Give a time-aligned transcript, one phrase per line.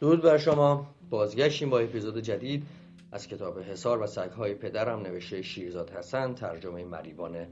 [0.00, 0.86] درود بر شما.
[1.10, 2.62] بازگشتیم با اپیزود جدید.
[3.12, 7.46] از کتاب حصار و سگهای پدرم نوشته شیرزاد حسن ترجمه مریوان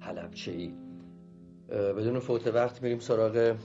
[0.00, 0.74] حلبچه ای
[1.68, 3.56] بدون فوت وقت میریم سراغ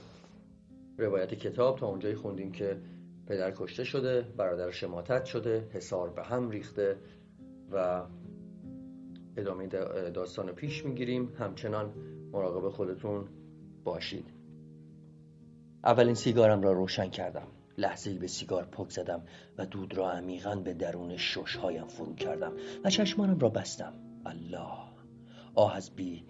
[0.98, 1.78] روایت کتاب.
[1.78, 2.80] تا اونجایی خوندیم که
[3.26, 6.96] پدر کشته شده برادر شماتت شده حصار به هم ریخته
[7.72, 8.02] و
[9.36, 9.66] ادامه
[10.14, 11.32] داستان پیش می‌گیریم.
[11.38, 11.92] همچنان
[12.32, 13.28] مراقب خودتون
[13.84, 14.26] باشید.
[15.84, 17.46] اولین سیگارم را روشن کردم.
[17.82, 19.22] لحظه به سیگار پک زدم
[19.58, 22.52] و دود را عمیقا به درون ششهایم فرو کردم
[22.84, 23.92] و چشمانم را بستم.
[24.26, 24.92] الله!
[25.54, 26.24] آه از بی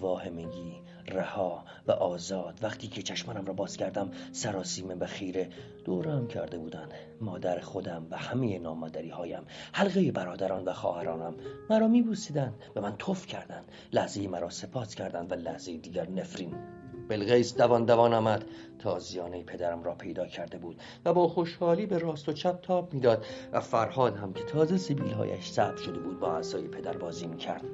[0.00, 2.58] واهمگی رها و آزاد.
[2.62, 5.48] وقتی که چشمانم را باز کردم سراسیمه و خیره
[5.84, 6.92] دورم کرده بودند.
[7.20, 11.34] مادر خودم و همه نامادری هایم حلقه برادران و خواهرانم
[11.70, 13.72] مرا میبوسیدند به من توف کردند.
[13.92, 16.77] لحظه مرا سپاس کردند و لحظه دیگر نفرین
[17.08, 18.44] بلغیس دوان دوان آمد
[18.78, 23.26] تازیانه پدرم را پیدا کرده بود و با خوشحالی به راست و چپ تاب می‌داد
[23.52, 27.64] و فرهاد هم که تازه سیبیلهایش ثبت شده بود با عصای پدر بازی می‌کرد.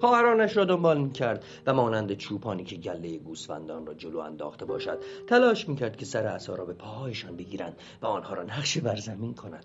[0.00, 5.68] خواهرانش را دنبال می‌کرد و مانند چوپانی که گله گوسفندان را جلو انداخته باشد تلاش
[5.68, 9.64] می‌کرد که سر عصا را به پاهایشان بگیرند و آنها را نقش بر زمین کند.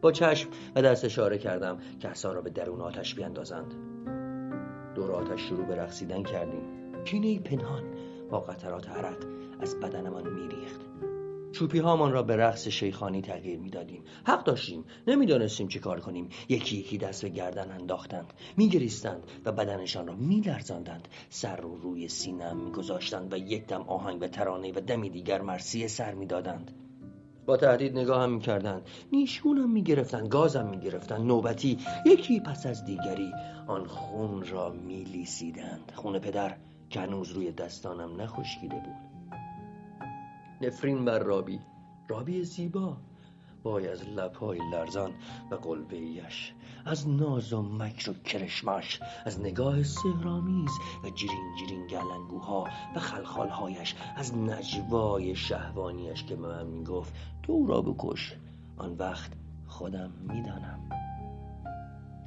[0.00, 3.74] با چشم و دست اشاره کردم که عصا را به درون آتش بیاندازند
[4.94, 6.62] دور آتش شروع به رقصیدن کردیم.
[7.04, 7.82] کینه پنهان.
[8.30, 9.24] با قطرات عرق
[9.60, 10.80] از بدنمان میریخت.
[11.52, 14.02] چوپی هامان را به رقص شیخانی تغییر می‌دادیم.
[14.24, 14.84] حق داشتیم.
[15.06, 16.28] نمی‌دانستیم چه کار کنیم.
[16.48, 18.32] یکی یکی دست به گردن انداختند.
[18.56, 21.08] میگریستند و بدنشان را میلرزاندند.
[21.30, 25.86] سر رو روی سینم میگذاشتند و یک دم آهنگ و ترانه و دمی دیگر مرسیه
[25.86, 26.70] سر می‌دادند.
[27.46, 28.82] با تهدید نگاه هم می‌کردند.
[29.12, 31.26] نیشونم می‌گرفتند گازم می‌گرفتند.
[31.26, 33.32] نوبتی یکی پس از دیگری
[33.66, 35.92] آن خون را میلیسیدند.
[35.94, 36.56] خون پدر
[36.90, 39.08] که هنوز روی دستانم نخشکیده بود.
[40.60, 41.60] نفرین بر رابی.
[42.08, 42.96] رابی زیبا.
[43.64, 45.10] وای از لبهای لرزان
[45.50, 46.52] و قلبهیش
[46.84, 49.00] از ناز و مکر و کرشمش.
[49.24, 50.70] از نگاه سهرامیز
[51.04, 53.94] و جیرین جیرین گلنگوها و خلخالهایش.
[54.16, 58.36] از نجوای شهوانیش که به من می‌گفت تو را بکش.
[58.76, 59.32] آن وقت
[59.66, 60.88] خودم می‌دانم.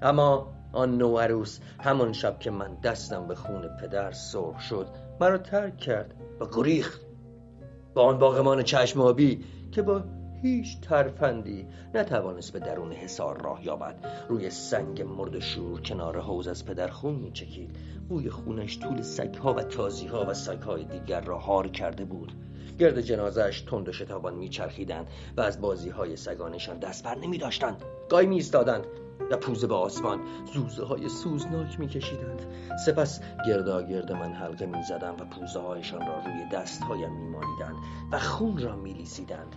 [0.02, 4.88] اما آن نوعروس همان شب که من دستم به خون پدر سرخ شد
[5.20, 7.02] مرا ترک کرد و گریخت.
[7.94, 10.04] با آن باغمان چشم آبی که با
[10.42, 13.96] هیچ ترفندی نتوانست به درون حصار راه یابد
[14.30, 17.76] روی سنگ مرد شور کنار حوز از پدر خون میچکید.
[18.09, 22.32] بوی خونش طول سگها و تازیها و سگهای دیگر را هار کرده بود.
[22.80, 27.84] گرد جنازش تند و شتابان میچرخیدند و از بازی های سگانشان دست بر نمی داشتند
[28.09, 28.42] گاهی می
[29.32, 30.20] و پوزه به آسمان
[30.54, 32.46] زوزه های سوزناک می کشیدند
[32.86, 37.30] سپس گردا گرد من حلقه می زدند و پوزه هایشان را روی دست هایم می
[37.30, 37.76] مالیدند
[38.12, 39.56] و خون را می لیسیدند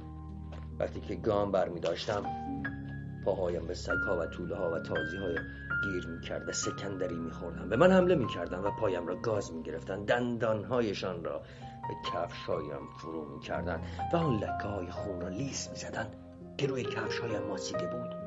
[0.78, 2.24] وقتی که گام بر می داشتم
[3.24, 5.38] پاهایم به سگها و طوله ها و تازی های
[5.84, 9.16] گیر می کرد و سکندری می خوردم به من حمله می کردن و پایم را
[9.16, 11.42] گاز می گرفتن دندان هایشان را
[11.88, 13.80] به کفشایم فرو می کردن
[14.12, 16.06] و آن لکه های خون را لیس می زدن
[16.58, 18.24] که روی کفشایم ماسیده بود.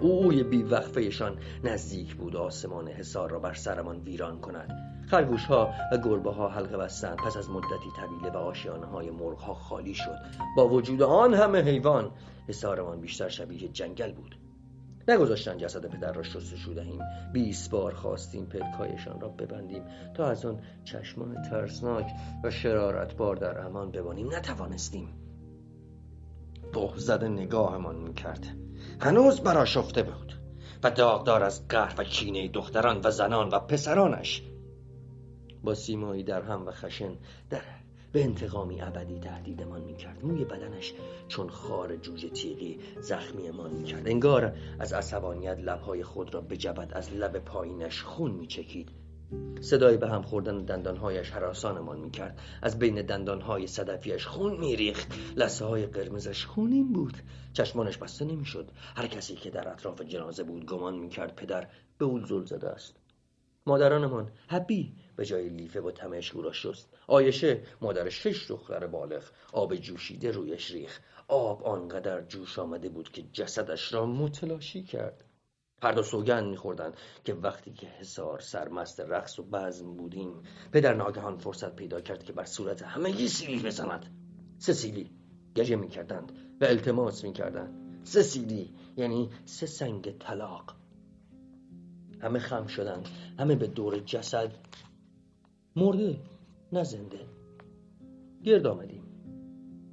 [0.00, 4.94] اوی بی وقفهشان نزدیک بود آسمان حصار را بر سرمان ویران کند.
[5.10, 7.16] خرگوش ها و گربه ها حلقه بستند.
[7.16, 10.18] پس از مدتی طویله و آشیانه های مرغ ها خالی شد.
[10.56, 12.10] با وجود آن همه حیوان
[12.48, 14.43] حصارمان بیشتر شبیه جنگل بود.
[15.08, 17.00] نگذاشتن جسد پدر را شستشو دهیم.
[17.32, 19.82] بیست بار خواستیم پلکایشان را ببندیم
[20.14, 22.06] تا از آن چشمان ترسناک
[22.44, 24.34] و شرارتبار در امان بمانیم.
[24.34, 25.08] نتوانستیم.
[26.74, 28.46] بخ زده نگاهمان می‌کرد
[29.00, 30.24] هنوز براشفته بود.
[30.84, 34.42] و داغدار از قهر و کینه دختران و زنان و پسرانش
[35.64, 37.16] با سیمایی در هم و خشن
[37.50, 37.60] در
[38.14, 40.24] به انتقامی ابدی تهدیدمان می‌کرد.
[40.24, 40.94] موی بدنش
[41.28, 44.08] چون خار جوجه تیغی زخمیمان می‌کرد.
[44.08, 48.90] انگار از عصبانیت لبهای خود را بجبد از لب پایینش خون میچکید.
[49.60, 52.38] صدای به هم خوردن دندانهایش حراسانمان می‌کرد.
[52.62, 55.14] از بین دندانهای صدفیش خون میریخت.
[55.36, 57.16] لسه های قرمزش خونین بود.
[57.52, 58.70] چشمانش بسته نمی‌شد.
[58.96, 61.68] هر کسی که در اطراف جنازه بود گمان می‌کرد پدر
[61.98, 62.96] به او زل زده است.
[63.66, 66.93] مادرانمان حبی به جای لیفه و تمش او را شست.
[67.08, 73.22] آیشه مادر شش دختر بالغ آب جوشیده رویش ریخ آب آنقدر جوش آمده بود که
[73.32, 75.24] جسدش را متلاشی کرد.
[75.82, 80.42] هر دو سوگند میخوردند که وقتی که حسار سرمست رقص و بزم بودیم
[80.72, 84.06] پدر ناگهان فرصت پیدا کرد که بر صورت همگی سیلی بزند.
[84.58, 85.10] سه سیلی
[85.56, 88.04] گجه می‌کردند و التماس می‌کردند.
[88.04, 90.74] سه سیلی یعنی سه سنگ طلاق.
[92.20, 93.08] همه خم شدند.
[93.38, 94.50] همه به دور جسد
[95.76, 96.16] مرده.
[96.74, 97.20] نه زنده.
[98.42, 99.02] گرد آمدیم.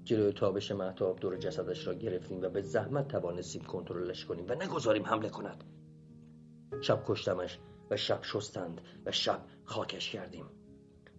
[0.03, 5.05] جلوی تابش محتاب دور جسدش را گرفتیم و به زحمت توانستیم کنترلش کنیم و نگذاریم
[5.05, 5.63] حمله کند.
[6.81, 10.45] شب کشتمش و شب شستند و شب خاکش کردیم.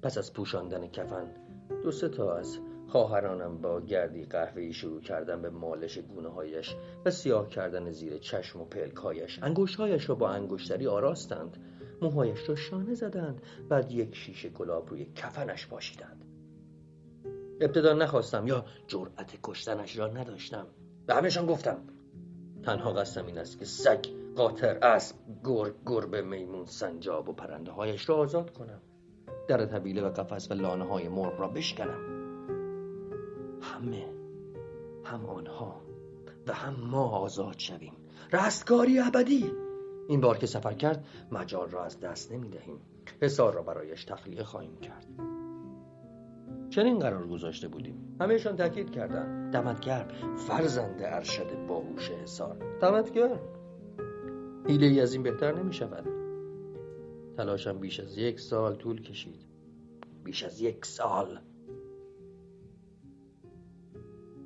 [0.02, 1.26] پس از پوشاندن کفن
[1.82, 7.10] دو سه تا از خواهرانم با گردی قهوه‌ای شروع کردن به مالش گونه هایش و
[7.10, 9.38] سیاه کردن زیر چشم و پلکایش
[9.78, 11.56] هایش را با انگشتری آراستند.
[12.02, 16.24] موهایش را شانه زدند بعد یک شیشه گلاب روی کفنش پاشیدند.
[17.60, 20.66] ابتدا نخواستم یا جرأت کشتنش را نداشتم.
[21.06, 21.78] به همهشان گفتم
[22.62, 24.06] تنها قصدم این است که سگ
[24.36, 28.80] قاطر اسب گرگ گربه میمون سنجاب و پرنده هایش را آزاد کنم.
[29.48, 32.00] در طبیله و قفس و لانه های مرغ را بشکنم.
[33.62, 34.06] همه
[35.04, 35.82] هم آنها
[36.46, 37.92] و هم ما آزاد شویم.
[38.32, 39.52] رستگاری ابدی.
[40.12, 42.80] این بار که سفر کرد مجال را از دست نمی دهیم
[43.22, 45.06] حسار را برایش تخلیه خواهیم کرد.
[46.70, 48.16] چنین قرار گذاشته بودیم.
[48.20, 50.06] همهشان تاکید کردن دمتگر
[50.48, 53.40] فرزند ارشد باهوش حسار دمتگر
[54.66, 56.04] هیله ای از این بهتر نمی شود
[57.36, 59.40] تلاشم بیش از یک سال طول کشید.
[60.24, 61.40] بیش از یک سال.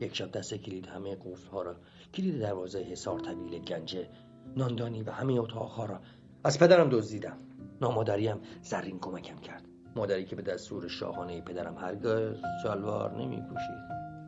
[0.01, 1.77] یک شب دست کلید همه قفل ها را.
[2.15, 4.09] کلید دروازه حسار طویل گنجه
[4.57, 6.01] ناندانی و همه اتاقها را.
[6.45, 7.37] از پدرم دزدیدم.
[7.81, 9.63] نامادریم زرین کمکم کرد.
[9.97, 13.79] مادری که به دستور شاهانه پدرم هرگز شلوار نمی پوشید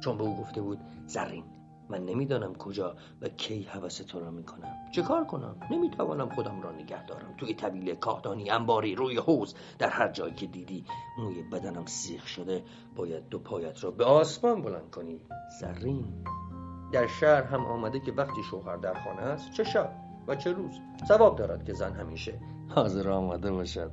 [0.00, 1.44] چون به او گفته بود زرین
[1.90, 4.76] من نمی‌دانم کجا و کی حوس تو را می‌کنم.
[4.92, 7.34] چه کار کنم؟ نمی‌توانم خودم را نگه دارم.
[7.36, 10.84] توی طویله کاهدانی انباری روی حوز در هر جایی که دیدی
[11.18, 12.64] موی بدنم سیخ شده
[12.96, 15.20] باید دو پایت را به آسمان بلند کنی.
[15.60, 16.24] زرین
[16.92, 20.80] در شهر هم آمده که وقتی شوهر در خانه است چه شب؟ و چه روز؟
[21.08, 23.90] ثواب دارد که زن همیشه حاضر آمده باشد.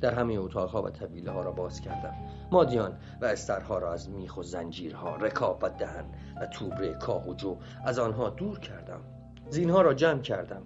[0.00, 2.14] در همه اتاقها و طویله ها را باز کردم.
[2.52, 6.04] مادیان و استرها را از میخ و زنجیرها رکاب و دهن
[6.40, 9.00] و توبره کاه و جو از آنها دور کردم.
[9.48, 10.62] زینها را جمع کردم.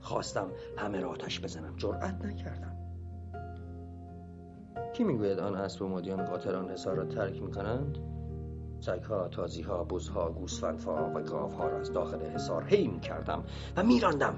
[0.00, 0.46] خواستم
[0.76, 1.76] همه را آتش بزنم.
[1.76, 2.76] جرأت نکردم.
[4.92, 7.98] کی می‌گوید آن اسب و مادیان قاطران حصار را ترک می‌کنند؟
[8.86, 13.44] سگها تازیها بزها گوسفندها و گاوها را از داخل حصار هی کردم
[13.76, 14.34] و میراندم.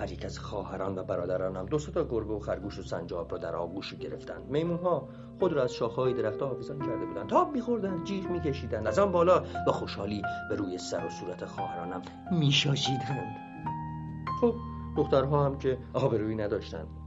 [0.00, 3.56] هر یک از خواهران و برادرانم دو تا گربه و خرگوش و سنجاب را در
[3.56, 4.50] آغوش گرفتند.
[4.50, 5.08] میمونها
[5.38, 7.28] خود را از شاخهای درختها حافظان کرده بودند.
[7.28, 8.86] تاب میخوردند جیغ میکشیدند.
[8.86, 12.02] از آن بالا با خوشحالی به روی سر و صورت خواهرانم
[12.32, 13.36] میشاشیدند.
[14.40, 14.54] خب
[14.96, 17.05] دخترها هم که آبرویی نداشتند.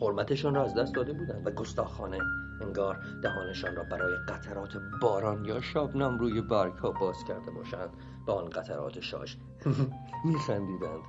[0.00, 2.18] حرمتشان را از دست داده بودند و گستاخانه
[2.60, 7.90] انگار دهانشان را برای قطرات باران یا شابنام روی برگ ها باز کرده باشند.
[8.26, 9.36] با آن قطرات شاش
[10.24, 11.02] میخندیدند.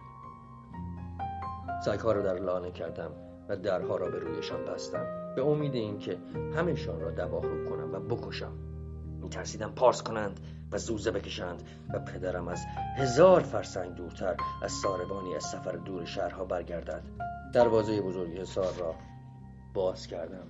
[1.86, 3.12] سگها را در لانه کردم
[3.50, 5.06] و درها را به رویشان بستم.
[5.36, 6.18] به امید اینکه
[6.56, 8.52] همهشان را دواخو کنم و بکشم.
[9.22, 10.40] میترسیدم پارس کنند.
[10.76, 11.64] و زوزه بکشند
[11.94, 12.66] و پدرم از
[12.98, 17.02] هزار فرسنگ دورتر از ساربانی از سفر دور شهرها برگردد.
[17.54, 18.96] دروازه بزرگ حصار را
[19.74, 20.48] باز کردم.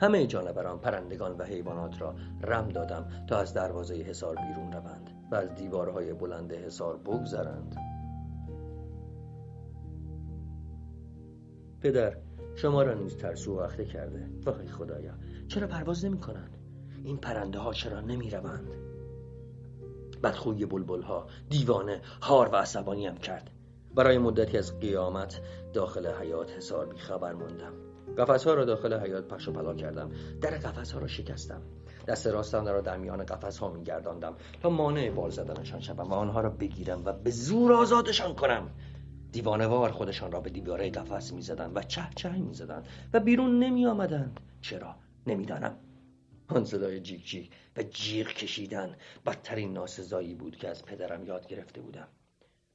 [0.00, 5.34] همه جانوران پرندگان و حیوانات را رم دادم تا از دروازه حصار بیرون روند و
[5.34, 7.76] از دیوارهای بلند حصار بگذرند.
[11.80, 12.16] پدر
[12.56, 14.30] شما را نیز ترسو و اخته کرده.
[14.44, 15.14] وای خدایا
[15.48, 16.56] چرا پرواز نمی کنند؟
[17.04, 18.89] این پرنده ها چرا نمی روند؟
[20.22, 23.50] بدخوی بلبل ها دیوانه هار و عصبانی هم کرد.
[23.94, 25.40] برای مدتی از قیامت
[25.72, 27.72] داخل حیات حسار بی خبر موندم.
[28.18, 30.10] قفس ها را داخل حیات پخش و پلا کردم.
[30.40, 31.62] در قفس ها را شکستم.
[32.06, 36.14] دست راستم را در میان قفس ها می گرداندم تا مانع بال زدنشان شوم و
[36.14, 38.70] آنها را بگیرم و به زور آزادشان کنم.
[39.32, 44.40] دیوانوار خودشان را به دیواره قفس می‌زدند و چه چه می‌زدند و بیرون نمی آمدند
[44.60, 44.94] چرا؟
[45.26, 45.76] نمی‌دانم.
[46.50, 51.80] آن صدای جیک جیک و جیغ کشیدن بدترین ناسزایی بود که از پدرم یاد گرفته
[51.80, 52.08] بودم.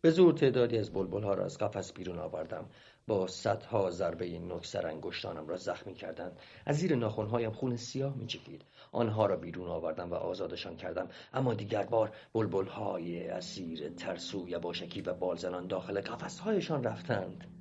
[0.01, 2.69] به زور تعدادی از ها را از قفس بیرون آوردم.
[3.07, 6.39] با صدها ضربه نوک سر انگشتانم را زخمی کردند.
[6.65, 8.65] از زیر ناخونهایم خون سیاه میچکید.
[8.91, 11.07] آنها را بیرون آوردم و آزادشان کردم.
[11.33, 17.54] اما دیگر بار بلبلهای اسیر ترسو یباشکی و بالزنان داخل قفسهایشان رفتند.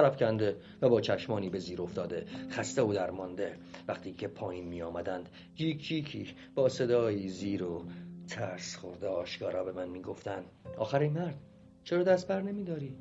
[0.00, 2.24] کنده و با چشمانی به زیر افتاده.
[2.50, 3.56] خسته و درمانده.
[3.88, 7.84] وقتی که پایین می آمدند جیک جیکی با صدایی زیر و
[8.28, 10.44] ترس خورده آشکارا به من می گفتند
[10.78, 11.40] آخر مرد
[11.84, 12.96] چرا دست بر نمی داری؟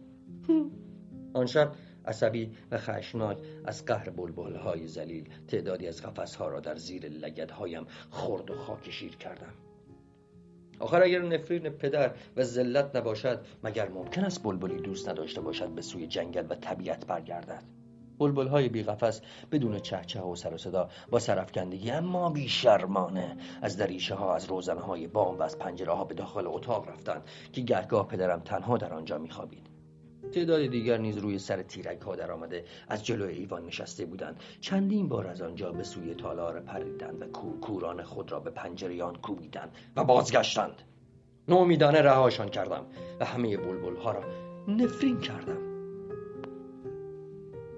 [1.34, 1.72] آن شب
[2.06, 7.10] عصبی و خشناک از قهر بلبل های زلیل تعدادی از قفس ها را در زیر
[7.10, 9.54] لگدهایم خرد و خاکشیر کردم.
[10.82, 15.82] آخر اگر نفرین پدر و ذلت نباشد مگر ممکن است بلبلی دوست نداشته باشد به
[15.82, 17.64] سوی جنگل و طبیعت برگردد؟
[18.20, 19.22] بلبل های بی قفس
[19.52, 23.38] بدون چهچه و سر و صدا با سرفکندگی اما بیشرمانه.
[23.62, 27.22] از دریشه ها از روزنه های بام و از پنجره ها به داخل اتاق رفتند
[27.54, 29.71] که گهگاه پدرم تنها در آنجا میخوابید.
[30.32, 34.40] تعداد دیگر نیز روی سر تیرک ها در آمده از جلوی ایوان نشسته بودند.
[34.62, 39.76] چندین بار از آنجا به سوی تالار پریدند و کورکوران خود را به پنجریان کوبیدند
[39.96, 40.82] و بازگشتند.
[41.48, 42.86] نومیدانه رهاشان کردم
[43.20, 44.24] و همه بلبل ها را
[44.68, 45.71] نفرین کردم.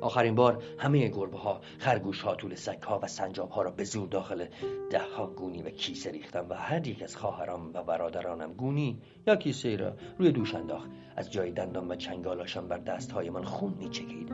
[0.04, 3.84] آخرین بار همه گربه ها خرگوش ها طول سگ ها و سنجاب ها را به
[3.84, 4.46] زور داخل
[4.90, 9.36] ده ها گونی و کیسه ریختم و هر یک از خواهران و برادرانم گونی یا
[9.36, 10.90] کیسه را روی دوش انداخت.
[11.16, 14.34] از جای دندان و چنگالاشان بر دست من خون میچکید.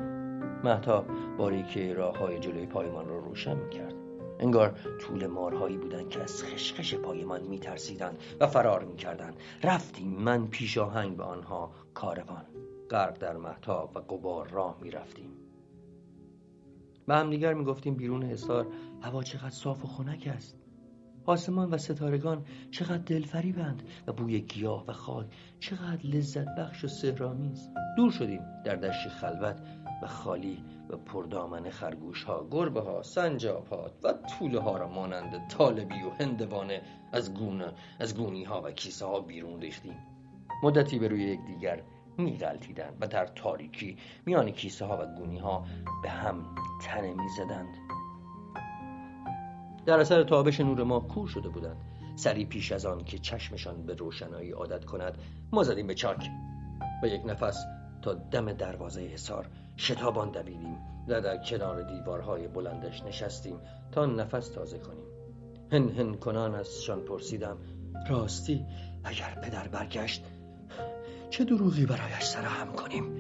[0.64, 1.06] محتاب
[1.38, 3.94] باری که راه های جلوی پایمان را روشن می‌کرد.
[4.40, 9.36] انگار طول مارهایی بودند که از خشخش پایمان میترسیدند و فرار می‌کردند.
[9.64, 12.46] رفتیم من پیش آهنگ به آنها کاروان.
[12.90, 15.39] غرق در محتاب و قبار راه می‌رفتیم.
[17.10, 18.68] به همدیگر می‌گفتیم بیرون حصار
[19.02, 20.58] هوا چقدر صاف و خنک است.
[21.26, 25.26] آسمان و ستارگان چقدر دلفریبند و بوی گیاه و خاک
[25.60, 29.62] چقدر لذت بخش و سهرامیز دور شدیم در دشت خلوت
[30.04, 35.48] و خالی و پردامن خرگوش ها گربه ها سنجاب ها و طوله ها را مانند
[35.48, 36.82] طالبی و هندوانه
[37.14, 39.98] از گونه از گونی ها و کیسه ها بیرون ریختیم.
[40.64, 41.84] مدتی به روی یکدیگر
[42.20, 45.66] میغلطیدند و در تاریکی میان کیسه ها و گونی ها
[46.04, 47.76] به هم تنه می‌زدند.
[49.86, 51.78] در اثر تابش نور ما کور شده بودند.
[52.16, 55.18] سری پیش از آن که چشمشان به روشنایی عادت کند
[55.52, 56.30] ما زدیم به چاک.
[57.04, 57.66] و یک نفس
[58.02, 63.60] تا دم دروازه حصار شتابان دویدیم و در کنار دیوارهای بلندش نشستیم
[63.92, 65.06] تا نفس تازه کنیم.
[65.72, 67.58] هن هن کنان ازشان پرسیدم
[68.10, 68.66] راستی
[69.04, 70.26] اگر پدر برگشت
[71.30, 73.20] چه دروغی برایش سرهم کنیم؟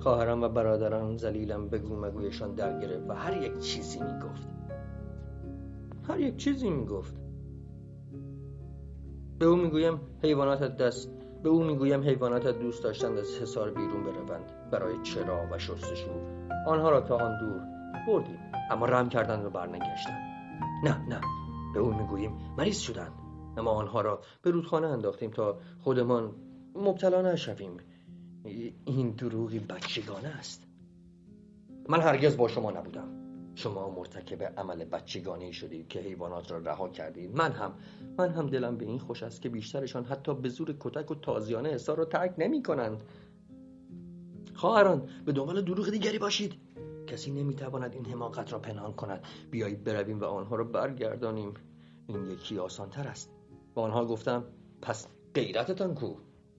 [0.00, 4.48] خواهرم و برادران زلیلم بگو مگویشان در گرفت و هر یک چیزی می‌گفت.
[6.08, 7.14] هر یک چیزی می‌گفت.
[9.38, 11.10] به او می‌گویم حیوانات دست
[11.42, 16.10] به او می‌گویم حیوانات دوست داشتند از حصار بیرون بروند برای چرا و شستشو.
[16.66, 17.60] آنها را تا آن دور
[18.08, 18.38] بردیم
[18.70, 20.22] اما رم کردند و برنگشتند.
[20.84, 21.20] نه نه
[21.74, 23.12] به او می‌گوییم مریض شدند
[23.56, 26.32] اما آنها را به رودخانه انداختیم تا خودمان
[26.74, 27.76] مبتلا نشویم.
[28.84, 30.66] این دروغی بچگانه است.
[31.88, 33.08] من هرگز با شما نبودم.
[33.54, 37.36] شما مرتکب عمل بچگانه شدید که حیوانات را رها کردید.
[37.36, 37.72] من هم
[38.18, 41.68] من هم دلم به این خوش است که بیشترشان حتی به زور کتک و تازیانه
[41.68, 43.02] حسار را ترک نمی کنند.
[44.54, 46.54] خواهران به دنبال دروغ دیگری باشید.
[47.06, 49.24] کسی نمی‌تواند این حماقت را پنهان کند.
[49.50, 51.54] بیایید برویم و آنها را برگردانیم.
[52.06, 53.30] این یکی آسانتر است.
[53.74, 54.44] به آنها گفتم
[54.82, 56.14] پس غیرتتان کو؟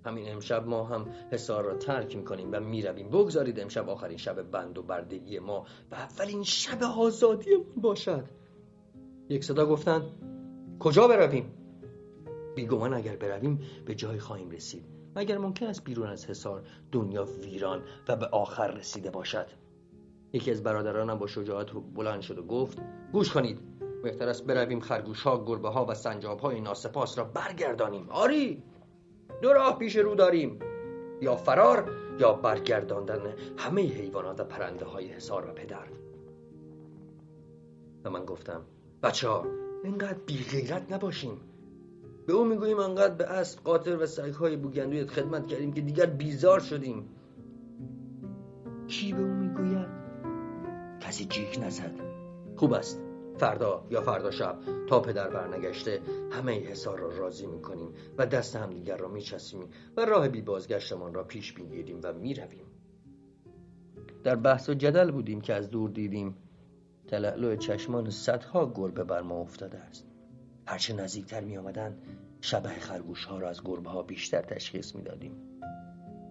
[0.05, 3.09] همین امشب ما هم حسار را ترک می‌کنیم و می‌رویم.
[3.09, 8.23] بگذارید امشب آخرین شب بند و بردگی ما و اولین شب آزادی باشد.
[9.29, 10.03] یک صدا گفتند
[10.79, 11.53] کجا برویم؟
[12.55, 14.85] بیگمان اگر برویم به جای خواهیم رسید.
[15.15, 19.47] مگر ممکن است بیرون از حصار دنیا ویران و به آخر رسیده باشد؟
[20.33, 22.77] یکی از برادرانم با شجاعت بلند شد و گفت
[23.11, 23.59] گوش کنید.
[24.03, 28.09] بهتر است برویم خرگوش ها گربه ها و سنجاب های ناسپاس را برگردانیم.
[28.09, 28.63] آری!
[29.41, 30.59] دو راه پیش رو داریم.
[31.21, 35.87] یا فرار یا برگرداندن همه حیوانات و پرنده های حسار و پدر.
[38.03, 38.61] و من گفتم
[39.03, 39.45] بچه ها
[39.83, 41.41] اینقدر بیغیرت نباشیم
[42.27, 46.59] به او می‌گوییم انقدر به اسب قاطر و سگهای بوگندویت خدمت کردیم که دیگر بیزار
[46.59, 47.09] شدیم.
[48.87, 49.87] کی به او می‌گوید؟
[50.99, 51.91] کسی جیک نزد.
[52.55, 53.01] خوب است.
[53.37, 54.57] فردا یا فردا شب
[54.89, 60.29] تا پدر برنگشته همه حسار را راضی می‌کنیم و دست همدیگر را میچسیم و راه
[60.29, 62.65] بی بازگشتمان را پیش می‌گیریم و می‌رویم.
[64.23, 66.35] در بحث و جدل بودیم که از دور دیدیم
[67.07, 70.07] تلالو چشمان صدها گربه بر ما افتاده است.
[70.67, 71.97] هرچه نزدیکتر می آمدن
[72.41, 75.31] شبه خرگوش ها را از گربه ها بیشتر تشخیص می دادیم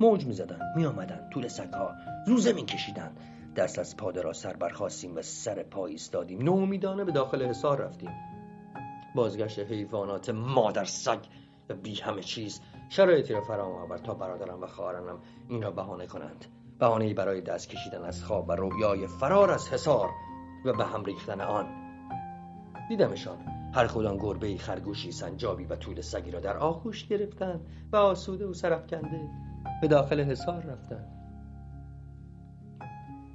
[0.01, 1.95] موج می زدن می آمدن طول سگ ها
[2.27, 3.17] زوزه می کشیدن
[3.57, 6.43] دست از پاده را سر برخواستیم و سر پا ایستادیم.
[6.43, 8.11] نومیدانه به داخل حصار رفتیم.
[9.15, 11.19] بازگشت حیوانات مادر سگ
[11.69, 15.19] و بی همه چیز شرایطی را فراهم آورد تا برادرم و خواهرانم
[15.49, 16.45] این را بهانه کنند.
[16.79, 20.11] بهانه برای دست کشیدن از خواب و رویای فرار از حصار
[20.65, 21.67] و به هم ریختن آن.
[22.89, 23.39] دیدمشان
[23.75, 28.53] هر کدام گربه خرگوشی سنجابی و طول سگی را در آغوش گرفتند و آسوده و
[28.53, 29.31] سرفکنده
[29.81, 31.22] به داخل حصار رفتند.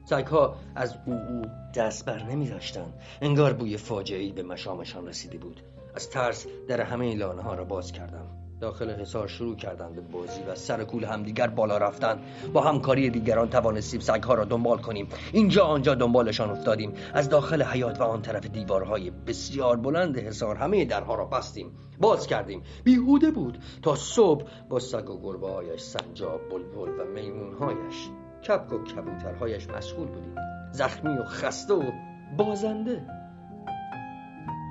[0.10, 1.42] سگها از او او
[1.76, 2.94] دست بر نمی داشتن.
[3.22, 5.62] انگار بوی فاجعی به مشامشان رسیده بود.
[5.96, 8.28] از ترس در همه لانه ها را باز کردم.
[8.62, 12.20] داخل حصار شروع کردند به بازی و سر کول همدیگر بالا رفتن
[12.54, 15.08] با همکاری دیگران توانستیم سگها را دنبال کنیم.
[15.34, 16.94] اینجا آنجا دنبالشان افتادیم.
[17.14, 21.72] از داخل حیات و آن طرف دیوارهای بسیار بلند حصار همه درها را بستیم.
[22.00, 22.62] باز کردیم.
[22.84, 23.58] بیهوده بود.
[23.82, 28.10] تا صبح با سگ و گربه هایش سنجاب بلبل و میمونهایش.
[28.44, 30.36] کپک و کبوترهایش مشغول بودیم.
[30.72, 31.91] زخمی و خسته و
[32.38, 33.08] بازنده.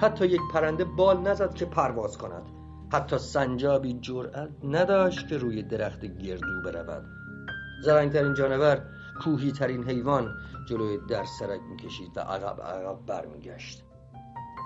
[0.02, 2.42] حتی یک پرنده بال نزد که پرواز کند.
[2.92, 7.04] حتی سنجابی جرأت نداشت که روی درخت گردو برود.
[7.82, 8.82] زرنگترین جانور
[9.24, 10.34] کوهی ترین حیوان
[10.68, 13.84] جلوی در سرک می‌کشید و عقب عقب برمیگشت.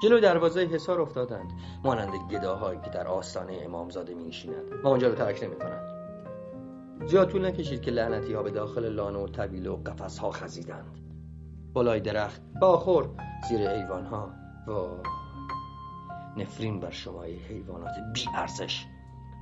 [0.03, 1.53] جلو دروازه حصار افتادند.
[1.85, 6.00] مانند گداهایی که در آستانه امامزاده میشیند و آنجا رو ترک نمی‌کنند.
[7.07, 10.99] زیاد طول نکشید که لعنتی ها به داخل لانه و طویل و قفس ها خزیدند.
[11.73, 13.09] بالای درخت باخور
[13.49, 14.31] زیر حیوان ها.
[14.69, 14.73] و
[16.37, 18.85] نفرین بر شما حیوانات بی ارزش.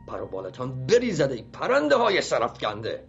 [0.09, 3.05] پروبالتان بریزد ای پرنده های سرفکنده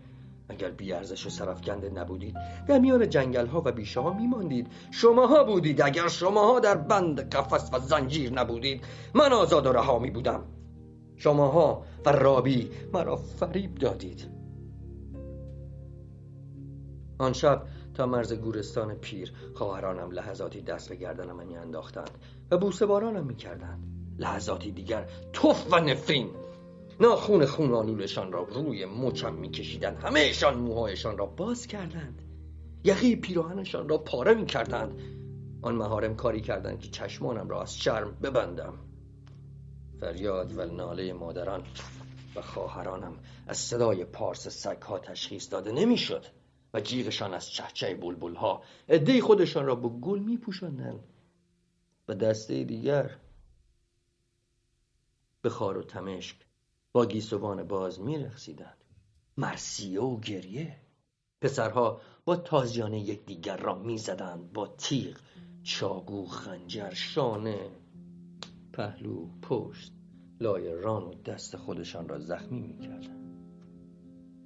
[0.49, 2.35] اگر بی ارزش و سرفکنده نبودید
[2.67, 4.67] در میان جنگل ها و بیشه ها میماندید.
[4.91, 5.81] شماها بودید.
[5.81, 10.43] اگر شماها در بند قفس و زنجیر نبودید من آزاد و رها می بودم
[11.15, 14.38] شماها و رابی مرا فریب دادید.
[17.19, 22.11] آن شب تا مرز گورستان پیر خواهرانم لحظاتی دست به گردنم می انداختند
[22.51, 23.83] و بوسه بارانم می کردند
[24.19, 26.29] لحظاتی دیگر توف و نفرین.
[26.99, 32.21] ناخون خون آلولشان را روی مچم می کشیدند همهشان موهایشان را باز کردند.
[32.83, 35.01] یقی پیراهنشان را پاره می کردند
[35.61, 38.73] آن مهارم کاری کردند که چشمانم را از شرم ببندم.
[39.99, 41.63] فریاد و ناله مادران
[42.35, 43.13] و خواهرانم
[43.47, 46.25] از صدای پارس سگها تشخیص داده نمی‌شد.
[46.73, 50.39] و جیغشان از چهچه بلبل ها عده خودشان را با گل می
[52.07, 53.17] و دسته دیگر
[55.41, 56.37] به خار و تمشک
[56.91, 58.77] با گیسوان باز می رخصیدند
[59.37, 60.75] مرسیه و گریه.
[61.41, 65.17] پسرها با تازیانه یکدیگر را می‌زدند با تیغ
[65.63, 67.71] چاگو خنجر شانه.
[68.73, 69.91] پهلو پشت
[70.39, 73.18] لای ران و دست خودشان را زخمی می‌کردند.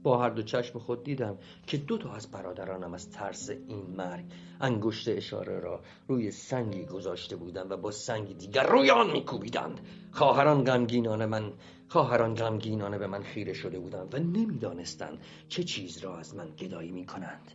[0.03, 1.37] با هر دو چشم خود دیدم
[1.67, 4.25] که دو تا از برادرانم از ترس این مرگ
[4.61, 9.79] انگشت اشاره را روی سنگی گذاشته بودند و با سنگی دیگر روی آن میکوبیدند.
[10.11, 11.53] خواهران غمگینانه من
[11.87, 15.17] خواهران غمگینانه به من خیره شده بودند و نمی‌دانستند
[15.49, 17.51] چه چیز را از من گدایی می‌کنند.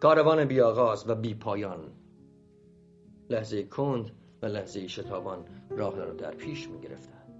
[0.00, 1.92] کاروان بیاغاز و بی پایان
[3.30, 4.10] لحظه کند
[4.42, 7.34] و لحظه شتابان راه را در پیش می‌گرفتند.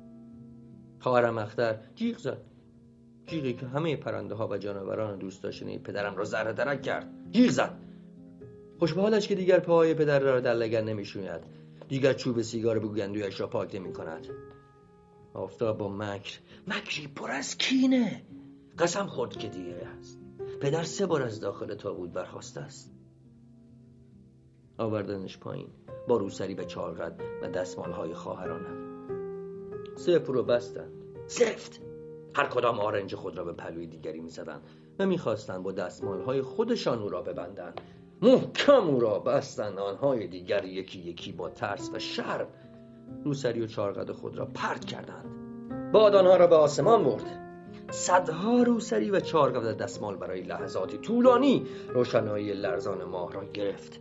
[1.01, 2.52] خواهرم اختر جیغ زد.
[3.27, 7.11] جیغی که همه پرنده ها و جانوران دوست داشتنی پدرم را ذره درک کرد.
[7.31, 7.79] جیغ زد.
[8.79, 11.41] خوشبالش که دیگر پاهای پدر را در لگن نمی‌شوید.
[11.89, 14.27] دیگر چوب سیگار بوگندویش را پاک نمی کند
[15.35, 16.39] آفتاب با مکر.
[16.69, 18.23] مکری پر از کینه.
[18.79, 20.19] قسم خورد که دیگه است.
[20.61, 22.95] پدر سه بار از داخل تابوت برخواسته است.
[24.79, 25.69] آوردنش پایین.
[26.09, 28.93] با روسری به چارقد و دستمال های خواهرانم.
[29.97, 30.93] سه رو بستند.
[31.27, 31.81] زفت
[32.35, 34.63] هر کدام آرنج خود را به پلوی دیگری می‌زدند
[34.99, 37.81] و می‌خواستند با دستمالهای خودشان او را ببندند
[38.23, 42.47] محکم او را بستند آنهای دیگر یکی یکی با ترس و شرم
[43.25, 45.25] روسری و چارقد خود را پرت کردند.
[45.93, 47.39] باد آنها را به آسمان برد.
[47.91, 54.01] صدها روسری و چارقد دستمال برای لحظاتی طولانی روشنایی لرزان ماه را گرفت.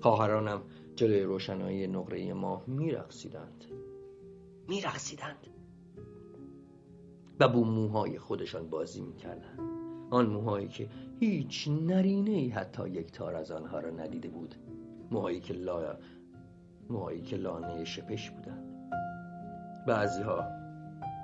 [0.00, 0.62] خواهرانم
[0.96, 3.64] جلوی روشنایی نقره ماه میرقصیدند.
[4.68, 5.46] میرقصیدند.
[7.40, 9.58] و با موهای خودشان بازی می‌کردند.
[10.10, 10.88] آن موهایی که
[11.20, 14.54] هیچ نرینه ای حتی یک تار از آنها را ندیده بود.
[15.10, 15.96] موهایی که لا
[16.90, 18.90] موهایی که لانه شپش بودند.
[19.86, 20.44] بعضی ها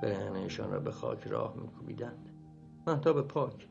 [0.02, 2.30] برهنهشان را به خاک راه میکوبیدند.
[2.86, 3.68] به پاک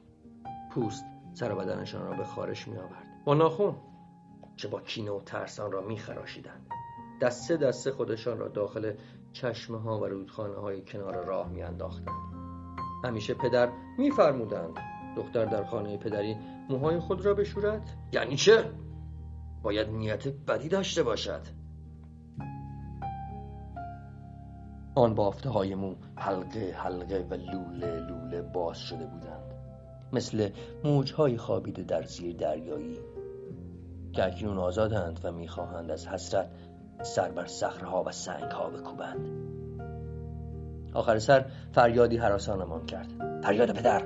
[0.72, 3.76] پوست سر بدنشان را به خارش می آورد با ناخون
[4.56, 6.68] چه با کینه و ترسان را میخراشیدند.
[7.22, 8.94] دسته دسته خودشان را داخل
[9.34, 11.62] چشمه ها و رودخانه های کنار راه می
[13.04, 14.74] همیشه پدر میفرمودند.
[15.18, 16.38] دختر در خانه پدری
[16.70, 18.72] موهای خود را بشورد یعنی چه؟
[19.64, 21.42] باید نیت بدی داشته باشد.
[24.96, 29.54] آن بافته های مو حلقه حلقه و لوله لوله باز شده بودند.
[30.14, 30.50] مثل
[30.84, 32.98] موجهای خوابیده در زیر دریایی.
[34.14, 36.50] که اکنون آزادند و می‌خواهند از حسرت
[37.02, 39.59] سر بر صخرهها و سنگها بکوبند.
[40.94, 43.42] آخر سر فریادی حراسانمان کرد.
[43.44, 44.04] فریاد پدر.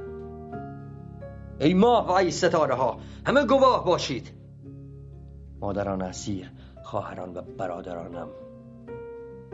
[1.60, 4.32] ای ماه و ای ستاره ها همه گواه باشید.
[5.60, 6.52] مادران اسیر
[6.84, 8.28] خواهران و برادرانم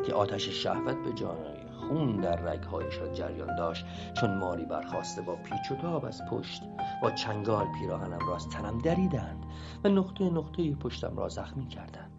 [0.06, 5.72] که آتش شهوت به جانای خون در رگهایشان جریان داشت چون ماری برخواسته با پیچ
[5.72, 6.64] و تاب از پشت
[7.02, 9.46] با چنگال پیراهنم را از تنم دریدند
[9.84, 12.12] و نقطه نقطه پشتم را زخمی کردند.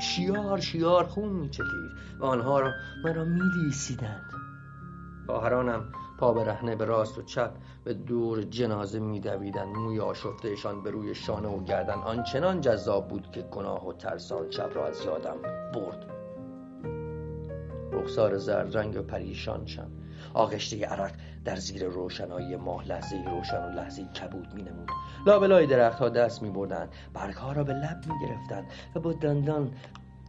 [0.00, 2.72] شیار شیار خون میچکید و آنها را
[3.04, 4.43] مرا میلیسیدند.
[5.26, 7.50] خواهرانم پا برهنه به راست و چپ
[7.84, 9.76] به دور جنازه میدویدند.
[9.76, 14.70] موی آشفتهشان به روی شانه و گردن آنچنان جذاب بود که گناه و ترسان شب
[14.74, 15.36] را از یادم
[15.74, 16.10] برد.
[17.92, 19.90] رخسار زرد رنگ و پریشانشان
[20.34, 21.12] آغشته عرق
[21.44, 24.88] در زیر روشنایی ماه لحظه روشن و لحظه کبود می نمود
[25.26, 29.12] لابلای درخت ها دست می بردن برگ ها را به لب می گرفتن و با
[29.12, 29.70] دندان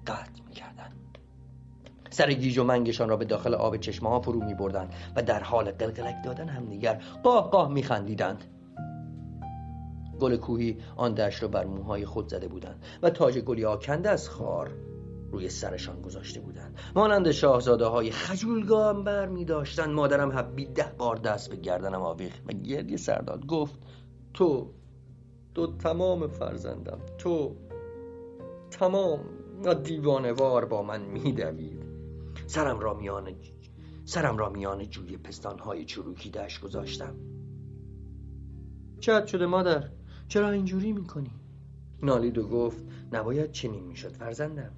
[0.08, 0.75] قطع می کردن.
[2.16, 5.44] سر گیج و منگشان را به داخل آب چشمه ها فرو می بردن و در
[5.44, 8.44] حال قلقلک دادن هم دیگر قاه قاه می خندیدند
[10.20, 14.30] گل کوهی آن دشت را بر موهای خود زده بودند و تاج گلی آکنده از
[14.30, 14.72] خار
[15.32, 16.80] روی سرشان گذاشته بودند.
[16.96, 22.42] مانند شاهزاده های خجولگام بر می داشتن مادرم حبی ده بار دست به گردنم آویخت
[22.48, 23.80] و گردی سرداد گفت
[24.34, 24.74] تو
[25.56, 27.56] تو تمام فرزندم تو
[28.72, 29.20] تمام
[29.84, 31.85] دیوانوار با من میدوید.
[32.48, 33.36] سرم را میان
[34.06, 37.16] سرم را میان جوی پستانهای چروکی دشت گذاشتم.
[39.00, 39.90] چت شده مادر.
[40.28, 41.32] چرا اینجوری می‌کنی؟
[42.04, 44.72] نالید و گفت نباید چنین می‌شد فرزندم.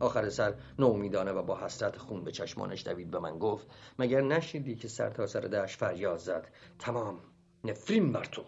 [0.00, 3.66] آخر سر نومیدانه و با حسرت خون به چشمانش دوید به من گفت
[3.98, 7.20] مگر نشنیدی که سر تا سر دشت فریاد زد؟ تمام
[7.64, 8.42] نفرین بر تو.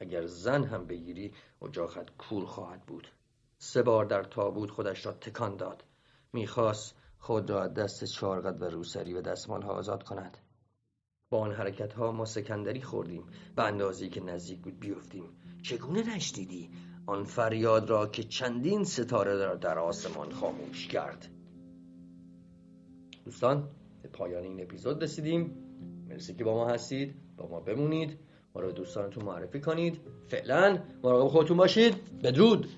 [0.00, 3.08] اگر زن هم بگیری اجاقت کور خواهد بود.
[3.58, 5.84] سه بار در تابوت خودش را تکان داد.
[6.32, 10.38] می‌خواست خود را دست چارقد و روسری و دستمال ها آزاد کند.
[11.30, 15.24] با آن حرکت ها ما سکندری خوردیم به اندازی که نزدیک بود بیفتیم.
[15.62, 16.70] چگونه نشدیدی
[17.06, 21.28] آن فریاد را که چندین ستاره را در آسمان خاموش کرد.
[23.24, 23.68] دوستان
[24.02, 25.54] به پایان این اپیزود رسیدیم.
[26.08, 27.14] مرسی که با ما هستید.
[27.36, 28.18] با ما بمونید.
[28.54, 30.00] ما رو دوستانتون معرفی کنید.
[30.28, 32.20] فعلا مراقب خودتون باشید.
[32.22, 32.68] بدرود.